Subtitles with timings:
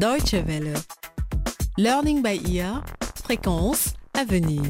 [0.00, 0.72] Deutsche Welle.
[1.76, 2.82] Learning by ear,
[3.22, 4.62] fréquence à venir.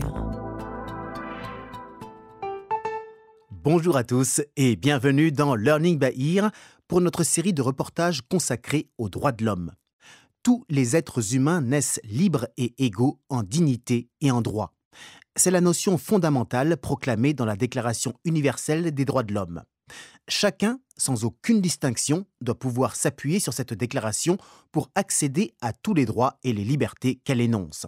[3.53, 6.51] Bonjour à tous et bienvenue dans Learning by Ear
[6.89, 9.71] pour notre série de reportages consacrés aux droits de l'homme.
[10.43, 14.75] Tous les êtres humains naissent libres et égaux en dignité et en droit.
[15.37, 19.63] C'est la notion fondamentale proclamée dans la Déclaration universelle des droits de l'homme.
[20.29, 24.39] Chacun, sans aucune distinction, doit pouvoir s'appuyer sur cette déclaration
[24.71, 27.87] pour accéder à tous les droits et les libertés qu'elle énonce.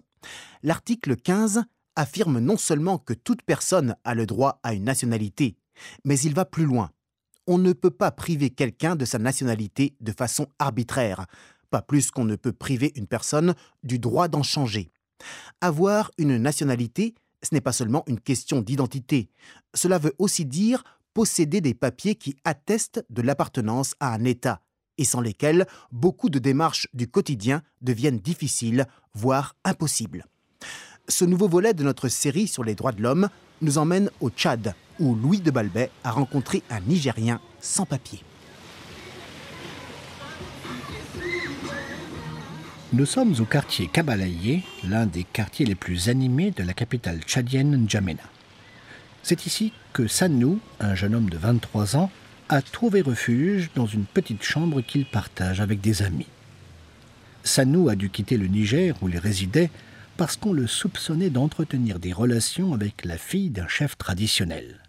[0.62, 1.62] L'article 15
[1.97, 5.56] affirme non seulement que toute personne a le droit à une nationalité,
[6.05, 6.91] mais il va plus loin.
[7.47, 11.27] On ne peut pas priver quelqu'un de sa nationalité de façon arbitraire,
[11.70, 14.91] pas plus qu'on ne peut priver une personne du droit d'en changer.
[15.61, 19.30] Avoir une nationalité, ce n'est pas seulement une question d'identité,
[19.75, 20.84] cela veut aussi dire
[21.15, 24.61] posséder des papiers qui attestent de l'appartenance à un État,
[24.98, 30.27] et sans lesquels beaucoup de démarches du quotidien deviennent difficiles, voire impossibles.
[31.09, 33.28] Ce nouveau volet de notre série sur les droits de l'homme
[33.61, 38.23] nous emmène au Tchad, où Louis de Balbet a rencontré un Nigérien sans papier.
[42.92, 47.75] Nous sommes au quartier Kabalaye, l'un des quartiers les plus animés de la capitale tchadienne
[47.75, 48.23] N'Djamena.
[49.23, 52.11] C'est ici que Sanou, un jeune homme de 23 ans,
[52.48, 56.27] a trouvé refuge dans une petite chambre qu'il partage avec des amis.
[57.45, 59.70] Sanou a dû quitter le Niger où il résidait
[60.17, 64.81] parce qu'on le soupçonnait d'entretenir des relations avec la fille d'un chef traditionnel.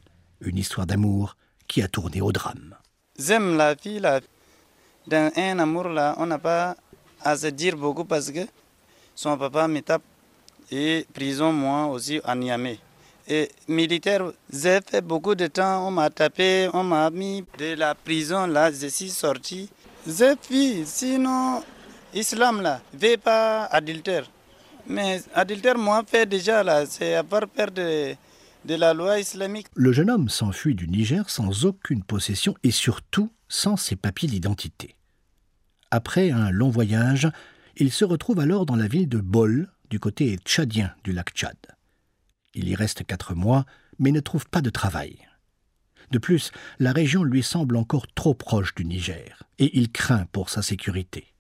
[0.42, 1.38] Une histoire d'amour
[1.68, 2.76] qui a tourné au drame.
[3.18, 4.20] J'aime la fille là.
[5.08, 6.76] Dans un amour là, on n'a pas
[7.22, 8.42] à se dire beaucoup parce que
[9.16, 10.02] son papa me tape
[10.72, 12.80] et prison moi aussi à Niamey.
[13.28, 17.96] Et militaire, j'ai fait beaucoup de temps, on m'a tapé, on m'a mis de la
[17.96, 19.70] prison là, je suis sorti.
[20.06, 21.64] J'ai fui, sinon,
[22.14, 24.30] islam là, veut pas adultère.
[24.88, 28.14] Mais adultère, moi, fait déjà là, c'est avoir peur de,
[28.66, 29.68] de la loi islamique.
[29.74, 34.96] Le jeune homme s'enfuit du Niger sans aucune possession et surtout sans ses papiers d'identité.
[35.92, 37.30] Après un long voyage,
[37.78, 41.56] il se retrouve alors dans la ville de Bol, du côté tchadien du lac Tchad.
[42.54, 43.66] Il y reste quatre mois,
[44.00, 45.18] mais ne trouve pas de travail.
[46.12, 50.50] De plus, la région lui semble encore trop proche du Niger, et il craint pour
[50.50, 51.34] sa sécurité.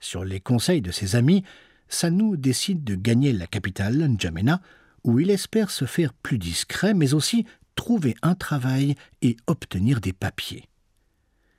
[0.00, 1.44] Sur les conseils de ses amis,
[1.88, 4.60] Sanou décide de gagner la capitale, N'Djamena,
[5.04, 10.12] où il espère se faire plus discret, mais aussi trouver un travail et obtenir des
[10.12, 10.68] papiers.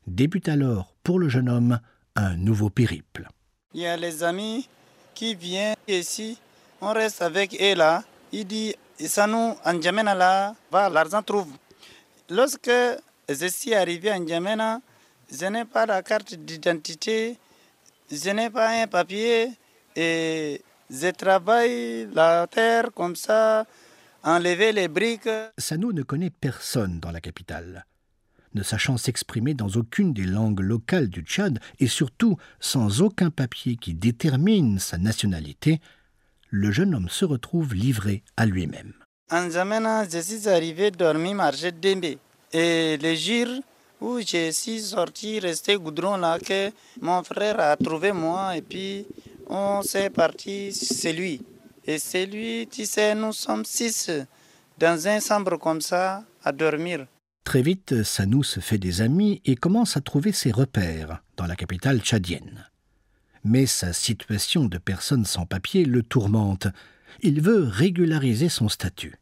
[0.08, 1.80] Débute alors, pour le jeune homme,
[2.16, 3.28] un nouveau périple.
[3.74, 4.68] Il y a les amis
[5.14, 6.40] qui viennent ici,
[6.82, 7.60] on reste avec
[8.36, 11.48] il dit Sanou, en N'Djamena là, va, l'argent trouve.
[12.30, 12.70] Lorsque
[13.30, 14.82] je suis arrivé à N'Djamena,
[15.32, 17.38] je n'ai pas la carte d'identité,
[18.12, 19.52] je n'ai pas un papier
[19.96, 23.66] et je travaille la terre comme ça,
[24.22, 25.30] enlever les briques.
[25.58, 27.86] Sanou ne connaît personne dans la capitale.
[28.54, 33.78] Ne sachant s'exprimer dans aucune des langues locales du Tchad et surtout sans aucun papier
[33.78, 35.80] qui détermine sa nationalité,
[36.56, 38.94] le jeune homme se retrouve livré à lui-même.
[39.30, 42.16] En N'Djamena, je suis arrivé dormir marché Dembe.
[42.54, 43.62] Et le jour
[44.00, 46.72] où je suis sorti, resté goudron là, que
[47.02, 49.06] mon frère a trouvé moi et puis
[49.50, 51.42] on s'est parti, c'est lui.
[51.86, 54.10] Et c'est lui, tu sais, nous sommes six
[54.78, 57.06] dans un chambre comme ça à dormir.
[57.44, 61.56] Très vite, Sanou se fait des amis et commence à trouver ses repères dans la
[61.56, 62.66] capitale tchadienne.
[63.46, 66.68] Mais sa situation de personne sans papier le tourmente.
[67.22, 69.20] Il veut régulariser son statut.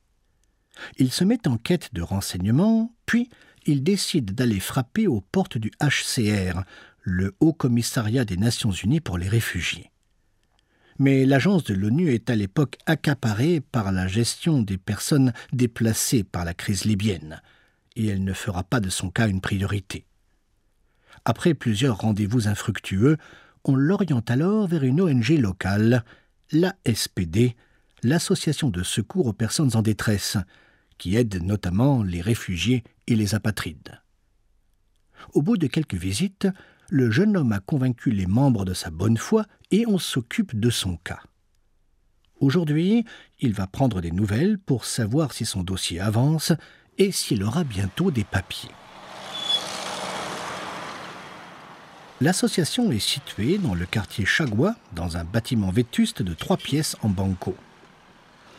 [0.98, 3.30] Il se met en quête de renseignements, puis
[3.66, 6.64] il décide d'aller frapper aux portes du HCR,
[7.02, 9.92] le Haut Commissariat des Nations Unies pour les réfugiés.
[11.00, 16.46] Mais l'agence de l'ONU est à l'époque accaparée par la gestion des personnes déplacées par
[16.46, 17.42] la crise libyenne,
[17.98, 20.06] et elle ne fera pas de son cas une priorité.
[21.26, 23.18] Après plusieurs rendez-vous infructueux,
[23.66, 26.04] on l'oriente alors vers une ONG locale,
[26.52, 27.56] l'ASPD,
[28.04, 30.38] l'Association de secours aux personnes en détresse,
[30.98, 34.02] qui aide notamment les réfugiés et les apatrides.
[35.34, 36.48] Au bout de quelques visites,
[36.90, 40.70] le jeune homme a convaincu les membres de sa bonne foi et on s'occupe de
[40.70, 41.22] son cas.
[42.40, 43.06] Aujourd'hui,
[43.40, 46.52] il va prendre des nouvelles pour savoir si son dossier avance
[46.98, 48.70] et s'il aura bientôt des papiers.
[52.24, 57.10] L'association est située dans le quartier Chagua, dans un bâtiment vétuste de trois pièces en
[57.10, 57.54] banco.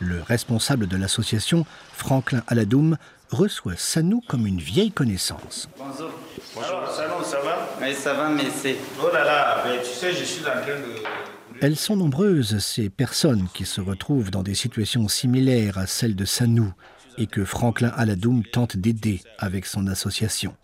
[0.01, 1.65] Le responsable de l'association,
[1.95, 2.99] Franklin Aladoum,
[3.31, 5.71] reçoit Sanou comme une vieille connaissance.
[5.79, 6.11] Bonjour.
[6.55, 7.71] Bonjour, Sanou, ça va?
[7.81, 8.77] Oui, ça va, mais c'est.
[9.03, 11.59] Oh là là, mais tu sais, je suis en train de...
[11.63, 16.27] Elles sont nombreuses, ces personnes qui se retrouvent dans des situations similaires à celles de
[16.27, 16.71] Sanou
[17.17, 20.55] et que Franklin Aladoum tente d'aider avec son association.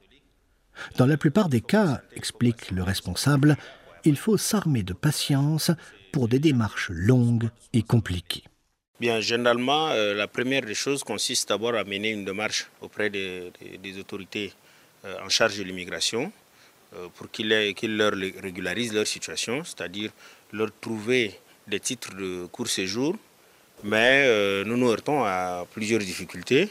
[0.97, 3.57] Dans la plupart des cas, explique le responsable,
[4.05, 5.71] il faut s'armer de patience
[6.13, 8.45] pour des démarches longues et compliquées.
[9.01, 13.51] Bien, généralement, euh, la première des choses consiste d'abord à mener une démarche auprès des,
[13.99, 14.53] autorités
[15.07, 16.31] euh, en charge de l'immigration
[16.95, 18.13] euh, pour qu'ils leur
[18.43, 20.11] régularisent leur situation, c'est-à-dire
[20.53, 23.17] leur trouver des titres de court séjour.
[23.85, 24.29] Mais
[24.67, 26.69] nous nous heurtons à plusieurs difficultés.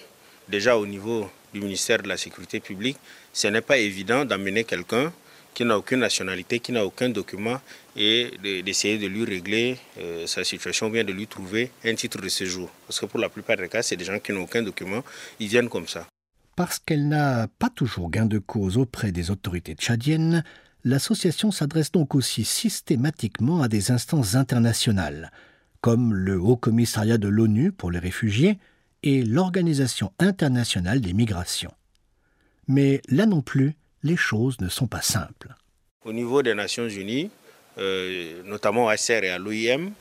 [0.47, 2.97] Déjà au niveau du ministère de la Sécurité publique,
[3.33, 5.11] ce n'est pas évident d'amener quelqu'un
[5.53, 7.59] qui n'a aucune nationalité, qui n'a aucun document,
[7.95, 11.95] et de- d'essayer de, lui régler euh, sa situation, ou bien de lui trouver un
[11.95, 12.69] titre de séjour.
[12.87, 15.03] Parce que pour la plupart des cas, c'est des gens qui n'ont aucun document,
[15.39, 16.07] ils viennent comme ça.
[16.55, 20.43] Parce qu'elle n'a pas toujours gain de cause auprès des autorités tchadiennes,
[20.83, 25.31] l'association s'adresse donc aussi systématiquement à des instances internationales,
[25.81, 28.59] comme le Haut Commissariat de l'ONU pour les réfugiés
[29.03, 31.73] et l'Organisation internationale des migrations.
[32.67, 33.73] Mais là non plus,
[34.03, 35.55] les choses ne sont pas simples.
[36.05, 37.29] Au niveau des Nations Unies,
[37.77, 39.91] euh, notamment au HCR et à l'OIM,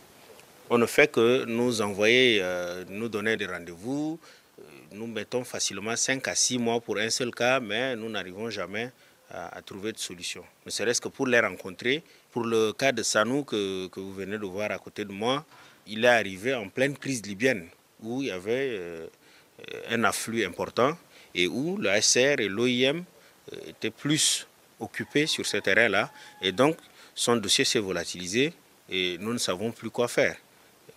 [0.71, 4.19] on ne fait que nous envoyer, euh, nous donner des rendez-vous.
[4.59, 4.63] Euh,
[4.93, 8.91] Nous mettons facilement 5 à 6 mois pour un seul cas, mais nous n'arrivons jamais
[9.31, 10.45] à, à trouver de solution.
[10.67, 12.03] Ne serait-ce que pour les rencontrer.
[12.33, 15.45] Pour le cas de Sanou que vous venez de voir à côté de moi,
[15.87, 17.67] il est arrivé en pleine crise libyenne
[18.03, 19.07] où il y avait euh,
[19.91, 20.97] un afflux important
[21.35, 23.05] et où le HCR et l'OIM
[23.53, 24.47] euh, étaient plus
[24.81, 26.11] occupés sur ce terrain-là.
[26.43, 26.77] Et donc,
[27.15, 28.53] son dossier s'est volatilisé
[28.89, 30.37] et nous ne savons plus quoi faire.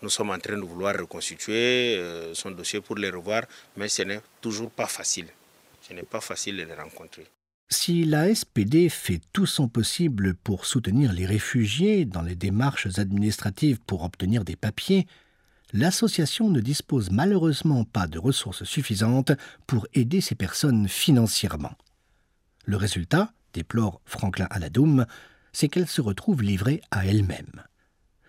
[0.01, 3.43] Nous sommes en train de vouloir reconstituer euh, son dossier pour les revoir,
[3.77, 5.27] mais ce n'est toujours pas facile.
[5.81, 7.25] Ce n'est pas facile de les rencontrer.
[7.69, 13.79] Si la SPD fait tout son possible pour soutenir les réfugiés dans les démarches administratives
[13.79, 15.07] pour obtenir des papiers,
[15.73, 19.31] l'association ne dispose malheureusement pas de ressources suffisantes
[19.67, 21.73] pour aider ces personnes financièrement.
[22.65, 25.05] Le résultat, déplore Franklin Aladoum,
[25.53, 27.63] c'est qu'elle se retrouve livrée à elle-même.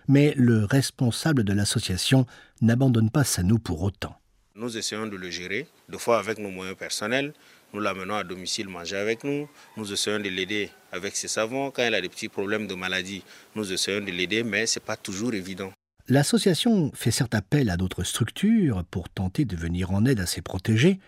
[0.08, 2.26] Mais le responsable de l'association
[2.60, 4.16] n'abandonne pas Sanou pour autant.
[4.54, 7.32] Nous essayons de le gérer, deux fois avec nos moyens personnels.
[7.72, 9.48] Nous l'amenons à domicile manger avec nous.
[9.76, 11.70] Nous essayons de l'aider avec ses savons.
[11.70, 13.22] Quand elle a des petits problèmes de maladie,
[13.54, 15.72] nous essayons de l'aider, mais ce n'est pas toujours évident.
[16.08, 20.42] L'association fait certes appel à d'autres structures pour tenter de venir en aide à ses
[20.42, 20.98] protégés,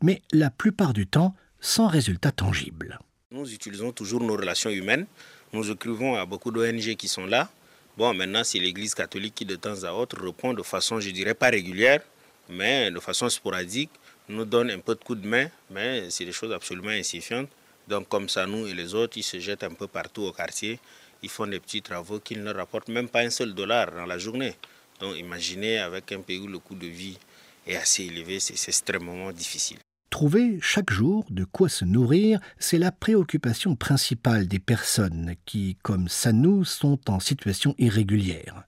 [0.00, 3.00] mais la plupart du temps sans résultat tangible.
[3.32, 5.06] Nous utilisons toujours nos relations humaines.
[5.52, 7.50] Nous écrivons à beaucoup d'ONG qui sont là.
[7.96, 11.34] Bon, maintenant, c'est l'Église catholique qui, de temps à autre, répond de façon, je dirais,
[11.34, 12.00] pas régulière,
[12.48, 13.90] mais de façon sporadique,
[14.28, 17.48] nous donne un peu de coup de main, mais c'est des choses absolument insuffisantes.
[17.88, 20.78] Donc, comme ça, nous et les autres, ils se jettent un peu partout au quartier.
[21.24, 24.18] Ils font des petits travaux qui ne rapportent même pas un seul dollar dans la
[24.18, 24.56] journée.
[25.00, 27.18] Donc, imaginez, avec un pays où le coût de vie
[27.66, 29.78] est assez élevé, c'est extrêmement difficile.
[30.10, 36.08] Trouver chaque jour de quoi se nourrir, c'est la préoccupation principale des personnes qui, comme
[36.08, 38.64] Sanou, sont en situation irrégulière.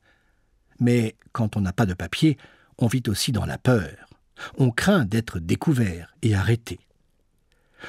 [0.80, 2.38] Mais quand on n'a pas de papier,
[2.78, 4.08] on vit aussi dans la peur.
[4.56, 6.78] On craint d'être découvert et arrêté.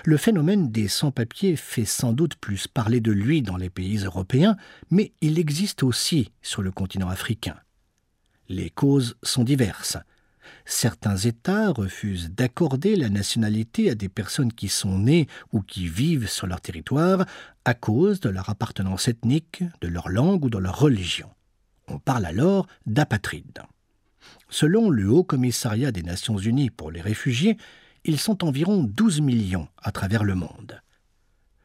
[0.04, 4.58] Le phénomène des sans-papiers fait sans doute plus parler de lui dans les pays européens,
[4.90, 7.56] mais il existe aussi sur le continent africain.
[8.50, 9.98] Les causes sont diverses.
[10.66, 16.30] Certains États refusent d'accorder la nationalité à des personnes qui sont nées ou qui vivent
[16.30, 17.26] sur leur territoire
[17.66, 21.30] à cause de leur appartenance ethnique, de leur langue ou de leur religion.
[21.88, 23.62] On parle alors d'apatrides.
[24.50, 27.58] Selon le Haut Commissariat des Nations Unies pour les réfugiés,
[28.08, 30.82] ils sont environ 12 millions à travers le monde.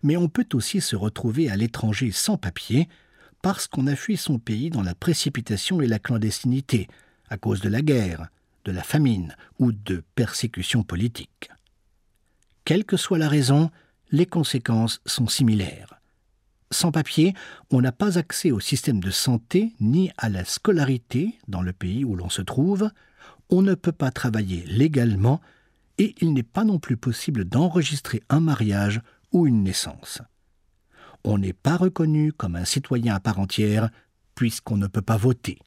[0.03, 2.89] Mais on peut aussi se retrouver à l'étranger sans papier
[3.43, 6.89] parce qu'on a fui son pays dans la précipitation et la clandestinité,
[7.31, 8.29] à cause de la guerre,
[8.65, 11.51] de la famine ou de persécutions politiques.
[12.65, 13.71] Quelle que soit la raison,
[14.11, 15.95] les conséquences sont similaires.
[16.71, 17.35] Sans papier,
[17.71, 22.05] on n'a pas accès au système de santé ni à la scolarité dans le pays
[22.05, 22.91] où l'on se trouve,
[23.51, 25.41] on ne peut pas travailler légalement
[25.99, 29.01] et il n'est pas non plus possible d'enregistrer un mariage
[29.33, 30.21] ou une naissance.
[31.25, 33.91] On n'est pas reconnu comme un citoyen à part entière
[34.35, 35.59] puisqu'on ne peut pas voter.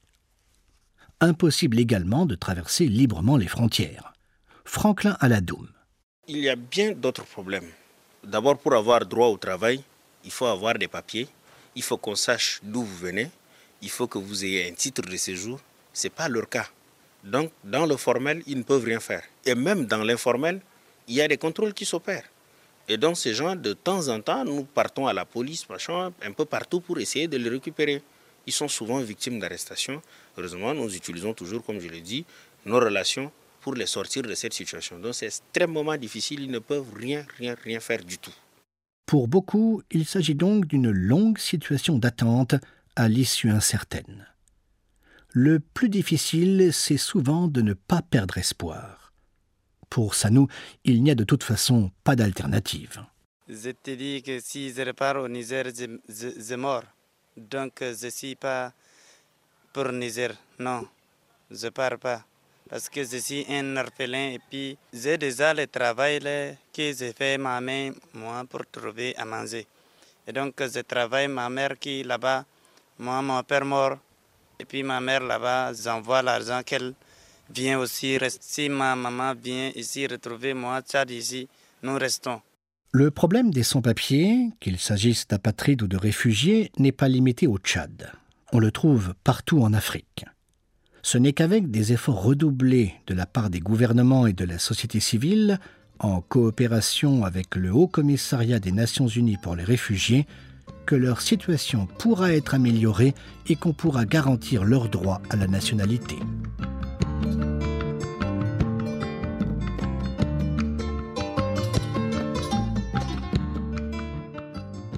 [1.21, 4.13] Impossible également de traverser librement les frontières.
[4.65, 5.69] Franklin Aladoum.
[6.27, 7.69] Il y a bien d'autres problèmes.
[8.23, 9.81] D'abord, pour avoir droit au travail,
[10.23, 11.27] il faut avoir des papiers,
[11.75, 13.29] il faut qu'on sache d'où vous venez,
[13.81, 15.59] il faut que vous ayez un titre de séjour.
[15.93, 16.67] Ce n'est pas leur cas.
[17.25, 19.23] Donc, dans le formel, ils ne peuvent rien faire.
[19.45, 20.61] Et même dans l'informel,
[21.07, 22.29] il y a des contrôles qui s'opèrent.
[22.87, 26.31] Et donc ces gens, de temps en temps, nous partons à la police, machin, un
[26.31, 28.01] peu partout pour essayer de les récupérer.
[28.45, 30.01] Ils sont souvent victimes d'arrestations.
[30.37, 32.25] Heureusement, nous utilisons toujours, comme je l'ai dit,
[32.63, 34.99] nos relations pour les sortir de cette situation.
[34.99, 38.33] Donc c'est extrêmement difficile, ils ne peuvent rien, rien, rien faire du tout.
[39.07, 42.55] Pour beaucoup, il s'agit donc d'une longue situation d'attente
[42.95, 44.27] à l'issue incertaine.
[45.37, 49.11] Le plus difficile, c'est souvent de ne pas perdre espoir.
[49.89, 50.47] Pour Sanou,
[50.85, 53.03] il n'y a de toute façon pas d'alternative.
[53.49, 56.83] Je te dis que si je repars au Niger, je, je, je mort.
[57.35, 58.71] Donc je ne suis pas
[59.73, 60.31] pour Niger.
[60.57, 60.87] Non,
[61.51, 62.23] je ne pars pas.
[62.69, 66.21] Parce que je suis un orphelin et puis j'ai déjà le travail
[66.73, 69.67] que j'ai fait ma main, moi, pour trouver à manger.
[70.25, 72.45] Et donc je travaille ma mère qui est là-bas,
[72.99, 73.97] moi, mon père mort.
[74.59, 76.93] Et puis ma mère là-bas, j'envoie l'argent qu'elle
[77.53, 78.17] vient aussi.
[78.39, 81.47] Si ma maman vient ici retrouver moi, Tchad ici,
[81.83, 82.41] nous restons.
[82.91, 88.11] Le problème des sans-papiers, qu'il s'agisse d'apatrides ou de réfugiés, n'est pas limité au Tchad.
[88.53, 90.25] On le trouve partout en Afrique.
[91.01, 94.99] Ce n'est qu'avec des efforts redoublés de la part des gouvernements et de la société
[94.99, 95.59] civile,
[95.99, 100.25] en coopération avec le Haut Commissariat des Nations Unies pour les réfugiés,
[100.85, 103.13] que leur situation pourra être améliorée
[103.47, 106.17] et qu'on pourra garantir leur droit à la nationalité.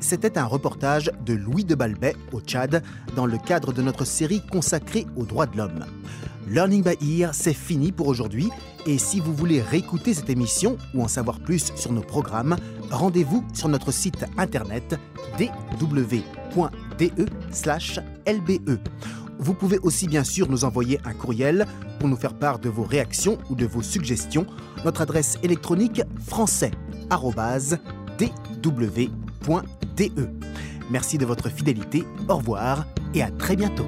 [0.02, 2.82] C'était un reportage de Louis de Balbet au Tchad
[3.18, 5.86] dans le cadre de notre série consacrée aux droits de l'homme.
[6.48, 8.50] Learning by Ear, c'est fini pour aujourd'hui
[8.86, 12.56] et si vous voulez réécouter cette émission ou en savoir plus sur nos programmes,
[12.90, 14.98] rendez-vous sur notre site internet
[15.38, 16.22] dw.de/lbe.
[19.40, 21.68] Vous pouvez aussi bien sûr nous envoyer un courriel
[22.00, 24.46] pour nous faire part de vos réactions ou de vos suggestions.
[24.84, 29.10] Notre adresse électronique français@dw
[30.90, 33.86] Merci de votre fidélité, au revoir et à très bientôt.